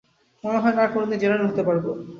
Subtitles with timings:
[0.43, 1.85] মনে হয়না আর কোনদিন জেনারেল হতে পারব।